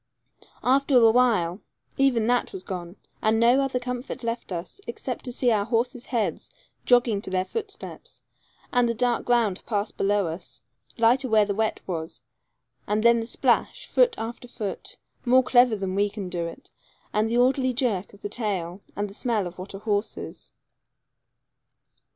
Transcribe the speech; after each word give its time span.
After 0.63 0.97
awhile 0.97 1.61
even 1.95 2.25
that 2.25 2.53
was 2.53 2.63
gone, 2.63 2.95
and 3.21 3.39
no 3.39 3.61
other 3.61 3.77
comfort 3.77 4.23
left 4.23 4.51
us 4.51 4.81
except 4.87 5.23
to 5.25 5.31
see 5.31 5.51
our 5.51 5.63
horses' 5.65 6.07
heads 6.07 6.49
jogging 6.87 7.21
to 7.21 7.29
their 7.29 7.45
footsteps, 7.45 8.23
and 8.73 8.89
the 8.89 8.95
dark 8.95 9.25
ground 9.25 9.61
pass 9.67 9.91
below 9.91 10.25
us, 10.25 10.63
lighter 10.97 11.29
where 11.29 11.45
the 11.45 11.53
wet 11.53 11.81
was; 11.85 12.23
and 12.87 13.03
then 13.03 13.19
the 13.19 13.27
splash, 13.27 13.85
foot 13.85 14.17
after 14.17 14.47
foot, 14.47 14.97
more 15.23 15.43
clever 15.43 15.75
than 15.75 15.93
we 15.93 16.09
can 16.09 16.29
do 16.29 16.47
it, 16.47 16.71
and 17.13 17.29
the 17.29 17.37
orderly 17.37 17.71
jerk 17.71 18.11
of 18.11 18.23
the 18.23 18.27
tail, 18.29 18.81
and 18.95 19.07
the 19.07 19.13
smell 19.13 19.45
of 19.45 19.59
what 19.59 19.75
a 19.75 19.77
horse 19.77 20.17
is. 20.17 20.49